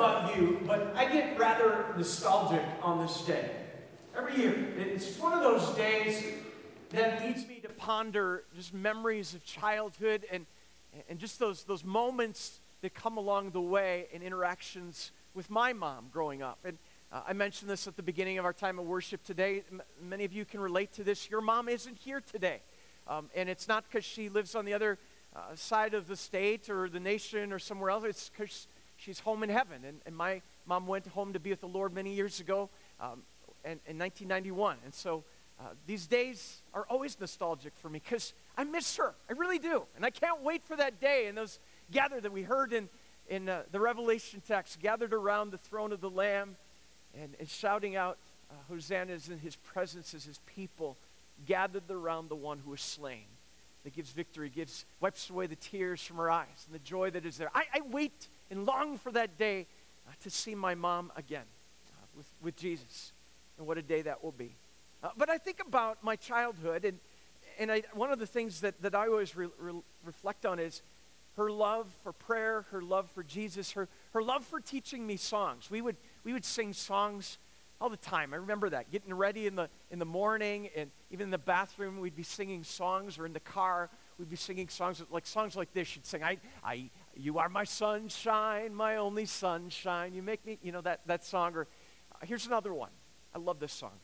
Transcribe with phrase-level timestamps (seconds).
[0.00, 3.50] about you, but I get rather nostalgic on this day.
[4.16, 4.72] Every year.
[4.78, 6.24] It's one of those days
[6.90, 10.46] that leads me to ponder just memories of childhood and,
[11.10, 16.06] and just those, those moments that come along the way in interactions with my mom
[16.10, 16.58] growing up.
[16.64, 16.78] And
[17.12, 19.64] uh, I mentioned this at the beginning of our time of worship today.
[19.70, 21.28] M- many of you can relate to this.
[21.28, 22.62] Your mom isn't here today.
[23.06, 24.98] Um, and it's not because she lives on the other
[25.36, 28.04] uh, side of the state or the nation or somewhere else.
[28.04, 28.66] It's because
[29.00, 29.84] she's home in heaven.
[29.84, 32.68] And, and, my mom went home to be with the Lord many years ago
[33.00, 33.22] um,
[33.64, 34.76] in, in 1991.
[34.84, 35.24] And so
[35.58, 39.14] uh, these days are always nostalgic for me because I miss her.
[39.28, 39.84] I really do.
[39.96, 41.58] And I can't wait for that day and those
[41.90, 42.88] gather that we heard in,
[43.28, 46.56] in uh, the Revelation text, gathered around the throne of the Lamb
[47.20, 48.18] and, and shouting out,
[48.50, 50.96] uh, Hosanna is in his presence as his people
[51.46, 53.24] gathered around the one who was slain
[53.82, 57.24] that gives victory, gives, wipes away the tears from our eyes and the joy that
[57.24, 57.50] is there.
[57.54, 59.66] I, I wait and long for that day
[60.06, 61.44] uh, to see my mom again
[61.88, 63.12] uh, with, with Jesus.
[63.58, 64.56] And what a day that will be.
[65.02, 66.98] Uh, but I think about my childhood, and,
[67.58, 70.82] and I, one of the things that, that I always re, re, reflect on is
[71.36, 75.70] her love for prayer, her love for Jesus, her, her love for teaching me songs.
[75.70, 77.38] We would, we would sing songs
[77.80, 78.34] all the time.
[78.34, 78.90] I remember that.
[78.90, 82.62] Getting ready in the, in the morning and even in the bathroom, we'd be singing
[82.62, 85.88] songs, or in the car, we'd be singing songs like songs like this.
[85.88, 90.14] She'd sing, I, I, You are my sunshine, my only sunshine.
[90.14, 91.54] You make me, you know, that, that song.
[91.54, 91.62] Or
[92.12, 92.90] uh, here's another one.
[93.34, 93.98] I love this song.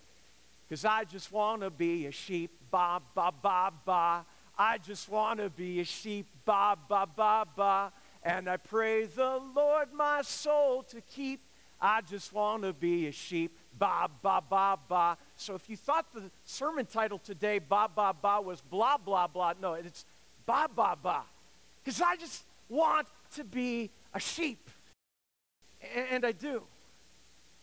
[0.68, 4.26] Because I just want to be a sheep, ba, ba, ba, ba.
[4.58, 7.92] I just want to be a sheep, ba, ba, ba, ba.
[8.22, 11.40] And I pray the Lord my soul to keep.
[11.80, 15.18] I just want to be a sheep, ba, ba, ba, ba.
[15.36, 19.52] So if you thought the sermon title today, ba, ba, ba, was blah, blah, blah,
[19.60, 20.04] no, it's
[20.46, 21.22] ba, ba, ba.
[21.84, 24.70] Because I just want to be a sheep.
[25.94, 26.62] And I do.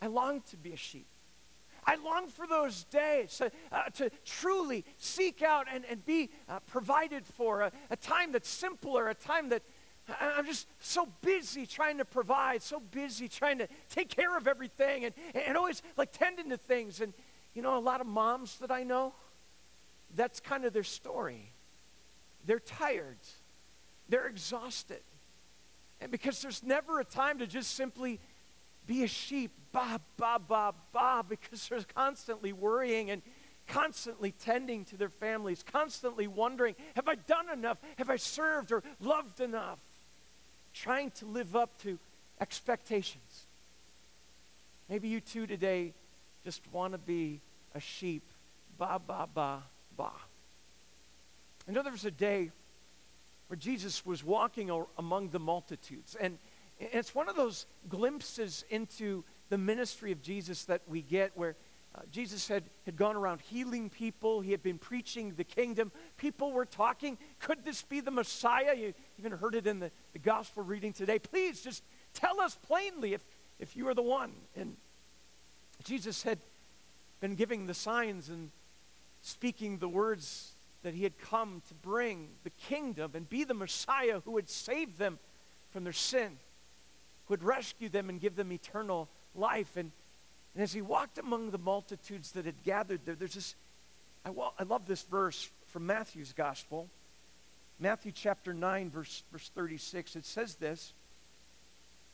[0.01, 1.07] I long to be a sheep.
[1.85, 6.59] I long for those days uh, uh, to truly seek out and, and be uh,
[6.61, 9.63] provided for, a, a, time that's simpler, a time that
[10.19, 15.05] I'm just so busy trying to provide, so busy trying to take care of everything
[15.05, 16.99] and, and always like tending to things.
[16.99, 17.13] And,
[17.53, 19.13] you know, a lot of moms that I know,
[20.15, 21.53] that's kind of their story.
[22.45, 23.19] They're tired,
[24.09, 25.01] they're exhausted.
[26.01, 28.19] And because there's never a time to just simply
[28.85, 33.21] be a sheep, ba, ba, ba, ba, because they're constantly worrying and
[33.67, 37.77] constantly tending to their families, constantly wondering, have I done enough?
[37.97, 39.79] Have I served or loved enough?
[40.73, 41.99] trying to live up to
[42.41, 43.45] expectations.
[44.89, 45.93] Maybe you too today
[46.43, 47.39] just want to be
[47.73, 48.23] a sheep.
[48.77, 49.63] Ba, ba, ba,
[49.95, 50.11] ba.
[51.67, 52.51] I know there was a day
[53.47, 56.15] where Jesus was walking among the multitudes.
[56.19, 56.37] And
[56.79, 61.55] it's one of those glimpses into the ministry of Jesus that we get where
[61.95, 64.41] uh, Jesus had, had gone around healing people.
[64.41, 65.91] He had been preaching the kingdom.
[66.17, 68.73] People were talking, could this be the Messiah?
[68.75, 71.19] You even heard it in the, the gospel reading today.
[71.19, 71.83] Please just
[72.15, 73.23] tell us plainly if,
[73.59, 74.31] if you are the one.
[74.55, 74.75] And
[75.83, 76.39] Jesus had
[77.19, 78.49] been giving the signs and
[79.21, 80.52] speaking the words
[80.83, 84.97] that he had come to bring the kingdom and be the Messiah who would save
[84.97, 85.17] them
[85.71, 86.37] from their sin,
[87.25, 89.75] who would rescue them and give them eternal life.
[89.75, 89.91] And
[90.53, 93.55] and as he walked among the multitudes that had gathered there, there's this,
[94.23, 94.29] I,
[94.59, 96.89] I love this verse from Matthew's gospel.
[97.79, 100.15] Matthew chapter 9, verse, verse 36.
[100.15, 100.93] It says this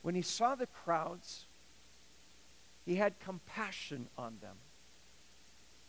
[0.02, 1.44] When he saw the crowds,
[2.86, 4.56] he had compassion on them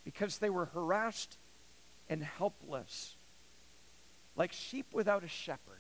[0.04, 1.38] because they were harassed
[2.10, 3.16] and helpless,
[4.36, 5.80] like sheep without a shepherd.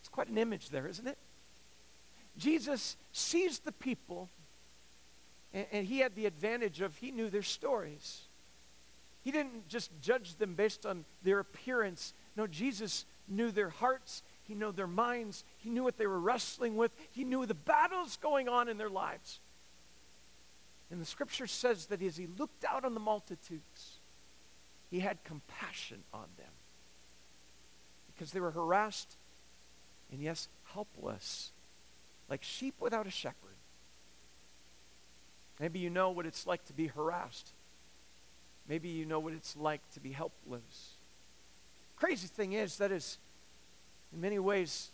[0.00, 1.18] It's quite an image there, isn't it?
[2.38, 4.28] Jesus sees the people
[5.56, 8.22] and, and he had the advantage of he knew their stories.
[9.24, 12.12] He didn't just judge them based on their appearance.
[12.36, 14.22] No, Jesus knew their hearts.
[14.44, 15.44] He knew their minds.
[15.58, 16.92] He knew what they were wrestling with.
[17.10, 19.40] He knew the battles going on in their lives.
[20.90, 23.95] And the scripture says that as he looked out on the multitudes,
[24.90, 26.52] he had compassion on them
[28.12, 29.16] because they were harassed
[30.10, 31.50] and, yes, helpless,
[32.28, 33.36] like sheep without a shepherd.
[35.58, 37.50] Maybe you know what it's like to be harassed.
[38.68, 40.92] Maybe you know what it's like to be helpless.
[41.96, 43.18] Crazy thing is, that is,
[44.12, 44.90] in many ways,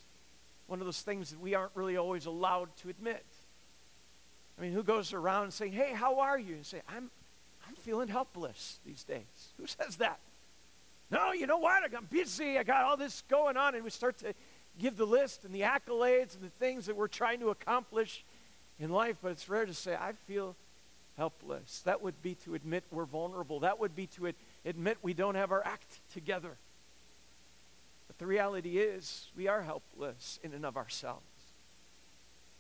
[0.67, 3.25] one of those things that we aren't really always allowed to admit.
[4.59, 6.55] I mean, who goes around saying, hey, how are you?
[6.55, 7.11] And say, I'm,
[7.69, 9.53] I'm feeling helpless these days.
[9.59, 10.19] Who says that?
[11.11, 11.83] No, you know what?
[11.83, 12.59] I got busy.
[12.59, 13.75] I got all this going on.
[13.75, 14.35] And we start to
[14.79, 18.25] give the list and the accolades and the things that we're trying to accomplish
[18.81, 20.57] in life, but it's rare to say, I feel
[21.17, 21.83] helpless.
[21.85, 23.61] That would be to admit we're vulnerable.
[23.61, 26.57] That would be to ad- admit we don't have our act together.
[28.09, 31.23] But the reality is, we are helpless in and of ourselves.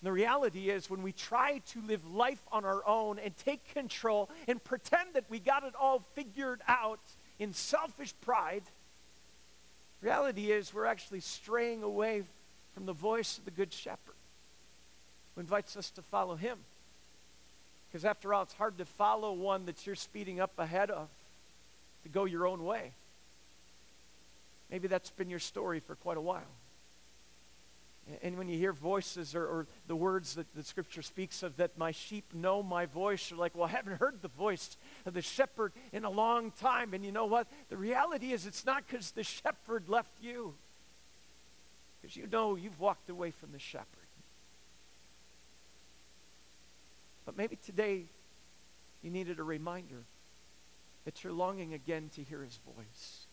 [0.02, 3.72] And the reality is, when we try to live life on our own and take
[3.72, 6.98] control and pretend that we got it all figured out
[7.38, 8.64] in selfish pride,
[10.00, 12.24] reality is we're actually straying away
[12.74, 14.16] from the voice of the Good Shepherd
[15.36, 16.58] who invites us to follow him.
[17.88, 21.10] Because after all, it's hard to follow one that you're speeding up ahead of
[22.02, 22.90] to go your own way.
[24.68, 26.42] Maybe that's been your story for quite a while.
[28.22, 31.78] And when you hear voices or, or, the words that the scripture speaks of, that
[31.78, 34.76] my sheep know my voice, you're like, well, I haven't heard the voice
[35.06, 36.94] of the shepherd in a long time.
[36.94, 37.46] And you know what?
[37.68, 40.54] The reality is, it's not because the shepherd left you,
[42.00, 43.86] because you know you've walked away from the shepherd.
[47.24, 48.06] But maybe today
[49.00, 50.02] you needed a reminder
[51.04, 53.26] that you're longing again to hear his voice,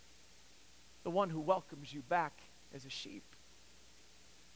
[1.03, 2.33] the one who welcomes you back
[2.73, 3.23] as a sheep.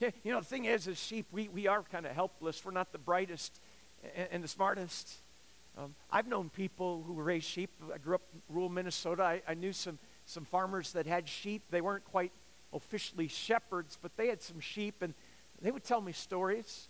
[0.23, 2.63] You know, the thing is, as sheep, we, we are kind of helpless.
[2.63, 3.59] We're not the brightest
[4.15, 5.15] and, and the smartest.
[5.77, 7.71] Um, I've known people who raised sheep.
[7.93, 9.23] I grew up in rural Minnesota.
[9.23, 11.63] I, I knew some, some farmers that had sheep.
[11.69, 12.31] They weren't quite
[12.73, 15.13] officially shepherds, but they had some sheep, and
[15.61, 16.89] they would tell me stories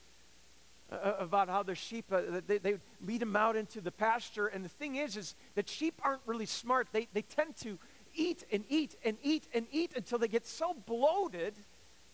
[0.91, 3.91] uh, uh about how their sheep, uh, they, they would lead them out into the
[3.91, 4.47] pasture.
[4.47, 6.87] And the thing is, is that sheep aren't really smart.
[6.91, 7.77] They, they tend to
[8.15, 11.53] eat and eat and eat and eat until they get so bloated–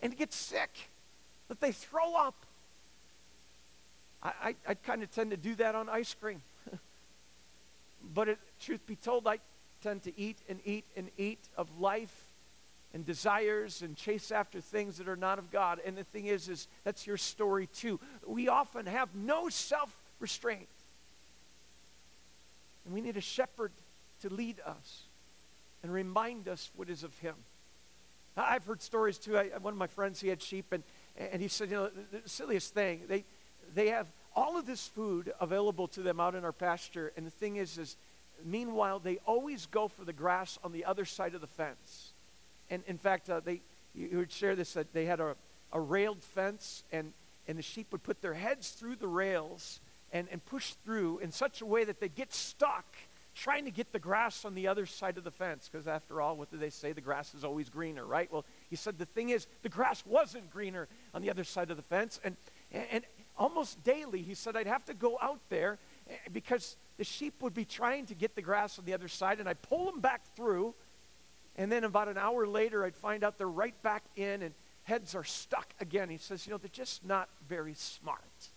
[0.02, 0.90] and get sick
[1.48, 2.36] that they throw up.
[4.22, 6.42] I, I, I kind of tend to do that on ice cream.
[8.14, 9.40] but it, truth be told, I
[9.82, 12.26] tend to eat and eat and eat of life
[12.94, 15.80] and desires and chase after things that are not of God.
[15.86, 18.00] And the thing is, is that's your story too.
[18.26, 20.68] We often have no self-restraint.
[22.86, 23.72] And we need a shepherd
[24.22, 25.04] to lead us
[25.84, 27.36] and remind us what is of him.
[28.40, 29.38] I've heard stories too.
[29.38, 30.84] I, one of my friends, he had sheep, and,
[31.18, 33.26] and he said, you know, the, silliest thing, they,
[33.74, 37.32] they have all of this food available to them out in our pasture, and the
[37.32, 37.98] thing is, is
[38.46, 42.12] meanwhile, they always go for the grass on the other side of the fence.
[42.70, 43.62] And in fact, uh, they,
[43.94, 45.36] you would share this, that they had a,
[45.74, 47.14] a railed fence, and,
[47.48, 49.80] and the sheep would put their heads through the rails
[50.12, 52.86] and, and push through in such a way that they get stuck
[53.40, 56.36] trying to get the grass on the other side of the fence because after all
[56.36, 56.92] what do they say?
[56.92, 58.32] The grass is always greener right?
[58.32, 61.78] Well he said the thing is the grass wasn't greener on the other side of
[61.78, 62.20] the fence.
[62.24, 62.36] And
[62.72, 63.04] and
[63.38, 67.54] almost daily he said i'd have to go out there eh, because the sheep would
[67.54, 70.22] be trying to get the grass on the other side and i'd pull them back
[70.36, 70.76] through
[71.56, 74.54] and then about an hour later i'd find out they're right back in and
[74.90, 76.10] heads are stuck again.
[76.10, 78.50] He says you know they're just not very smart.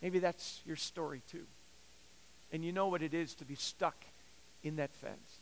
[0.00, 1.46] Maybe that's your story too
[2.52, 3.96] and you know what it is to be stuck
[4.62, 5.38] in that fence,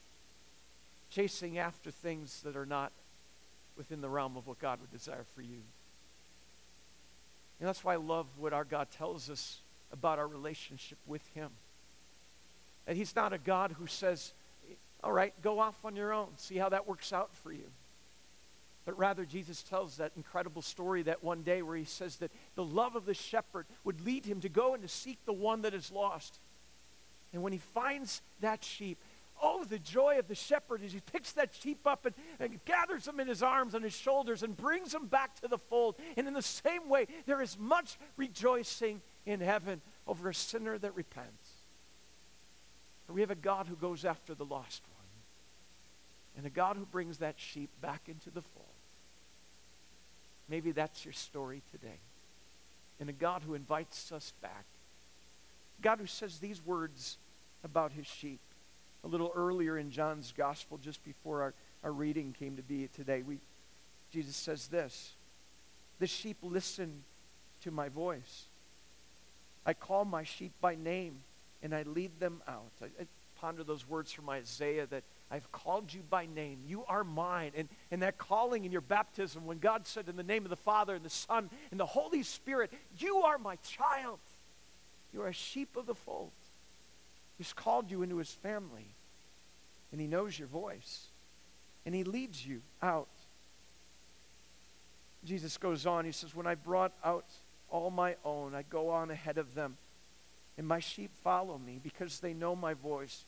[1.11, 2.93] chasing after things that are not
[3.77, 5.61] within the realm of what God would desire for you.
[7.59, 9.61] And that's why I love what our God tells us
[9.93, 11.51] about our relationship with Him.
[12.87, 14.33] That He's not a God who says,
[15.03, 17.71] all right, go off on your own, see how that works out for you.
[18.85, 22.65] But rather, Jesus tells that incredible story that one day where He says that the
[22.65, 25.75] love of the shepherd would lead him to go and to seek the one that
[25.75, 26.39] is lost.
[27.37, 28.97] And when he finds that sheep,
[29.43, 33.05] oh, the joy of the shepherd as he picks that sheep up and, and gathers
[33.05, 35.97] them in his arms on his shoulders and brings them back to the fold.
[36.17, 40.97] And in the same way, there is much rejoicing in heaven over a sinner that
[40.97, 41.51] repents.
[43.07, 47.19] We have a God who goes after the lost one, and a God who brings
[47.19, 48.65] that sheep back into the fold.
[50.49, 52.01] Maybe that's your story today.
[52.99, 54.65] And a God who invites us back.
[55.83, 57.19] God who says these words
[57.65, 58.41] about his sheep.
[59.05, 63.23] A little earlier in John's gospel, just before our, our reading came to be today,
[63.23, 63.39] we,
[64.11, 65.15] Jesus says this
[65.99, 67.05] The sheep listen
[67.63, 68.47] to my voice.
[69.65, 71.19] I call my sheep by name
[71.63, 72.71] and I lead them out.
[72.81, 73.07] I, I
[73.41, 76.61] ponder those words from Isaiah that I've called you by name.
[76.67, 77.53] You are mine.
[77.57, 80.57] And, and that calling in your baptism, when God said, In the name of the
[80.57, 84.19] Father and the Son and the Holy Spirit, You are my child.
[85.13, 86.31] You are a sheep of the fold.
[87.39, 88.95] He's called you into his family,
[89.93, 91.09] and he knows your voice,
[91.85, 93.09] and he leads you out.
[95.25, 97.27] Jesus goes on, he says, When I brought out
[97.69, 99.77] all my own, I go on ahead of them,
[100.57, 103.27] and my sheep follow me because they know my voice.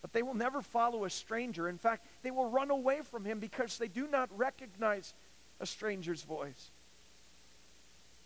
[0.00, 1.68] But they will never follow a stranger.
[1.68, 5.14] In fact, they will run away from him because they do not recognize
[5.60, 6.70] a stranger's voice.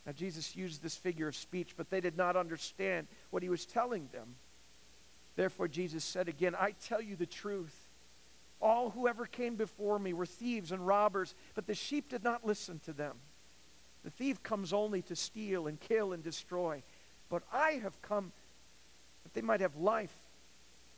[0.07, 3.67] Now, Jesus used this figure of speech, but they did not understand what he was
[3.67, 4.37] telling them.
[5.37, 7.77] Therefore, Jesus said again, I tell you the truth.
[8.61, 12.47] All who ever came before me were thieves and robbers, but the sheep did not
[12.47, 13.17] listen to them.
[14.03, 16.83] The thief comes only to steal and kill and destroy.
[17.29, 18.33] But I have come
[19.25, 20.15] that they might have life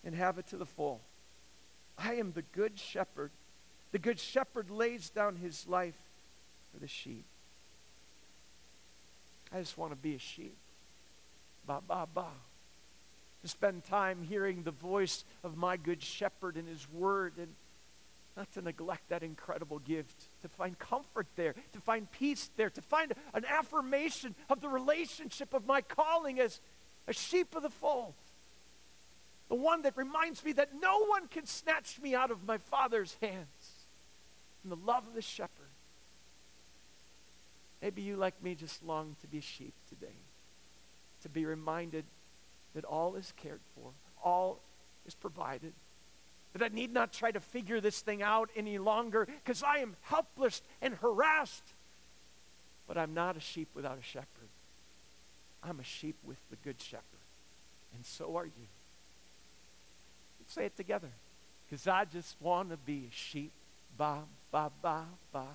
[0.04, 1.00] and have it to the full.
[1.98, 3.32] I am the good shepherd.
[3.90, 5.98] The good shepherd lays down his life
[6.72, 7.24] for the sheep.
[9.52, 10.54] I just want to be a sheep.
[11.66, 12.26] Ba, ba, ba.
[13.42, 17.54] To spend time hearing the voice of my good shepherd and his word and
[18.36, 22.80] not to neglect that incredible gift, to find comfort there, to find peace there, to
[22.80, 26.60] find an affirmation of the relationship of my calling as
[27.08, 28.14] a sheep of the fold.
[29.48, 33.16] The one that reminds me that no one can snatch me out of my Father's
[33.20, 33.86] hands.
[34.62, 35.50] And the love of the shepherd.
[37.82, 40.14] Maybe you, like me, just long to be a sheep today.
[41.22, 42.04] To be reminded
[42.74, 43.90] that all is cared for,
[44.22, 44.60] all
[45.06, 45.72] is provided,
[46.52, 49.96] that I need not try to figure this thing out any longer because I am
[50.02, 51.74] helpless and harassed.
[52.86, 54.48] But I'm not a sheep without a shepherd.
[55.62, 57.04] I'm a sheep with the good shepherd.
[57.94, 58.68] And so are you.
[60.40, 61.10] Let's say it together.
[61.68, 63.52] Because I just want to be a sheep.
[63.96, 64.20] Ba,
[64.50, 65.46] ba, ba, ba.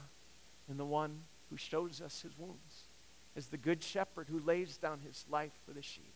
[0.70, 2.84] And the one who shows us his wounds.
[3.36, 6.14] As the good shepherd who lays down his life for the sheep.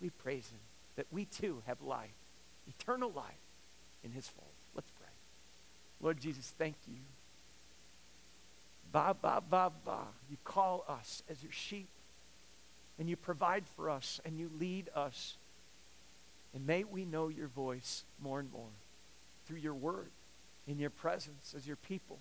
[0.00, 0.60] We praise him
[0.96, 2.10] that we too have life,
[2.68, 3.24] eternal life
[4.04, 4.48] in his fold.
[4.74, 5.06] Let's pray.
[6.00, 6.98] Lord Jesus, thank you.
[8.92, 10.00] Ba, ba, ba, ba.
[10.30, 11.88] You call us as your sheep,
[12.98, 15.36] and you provide for us, and you lead us.
[16.54, 18.72] And may we know your voice more and more
[19.46, 20.10] through your word,
[20.66, 22.18] in your presence as your people,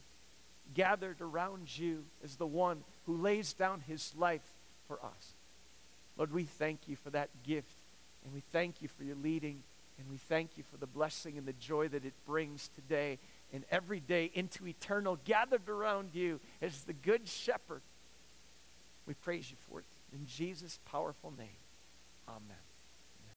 [0.74, 4.42] gathered around you as the one who lays down his life
[4.88, 5.34] for us.
[6.18, 7.78] Lord, we thank you for that gift,
[8.24, 9.64] and we thank you for your leading.
[9.98, 13.18] And we thank you for the blessing and the joy that it brings today
[13.54, 17.82] and every day into eternal, gathered around you as the good shepherd.
[19.06, 19.86] We praise you for it.
[20.12, 21.48] In Jesus' powerful name,
[22.28, 22.75] amen.